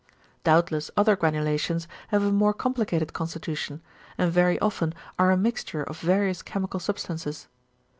Doubtless 0.43 0.89
other 0.97 1.15
granulations 1.15 1.87
have 2.07 2.23
a 2.23 2.31
more 2.31 2.55
complicated 2.55 3.13
constitution, 3.13 3.81
and 4.17 4.31
very 4.33 4.57
often 4.57 4.95
are 5.19 5.29
a 5.29 5.37
mixture 5.37 5.83
of 5.83 5.99
various 5.99 6.41
chemical 6.41 6.79
substances. 6.79 7.47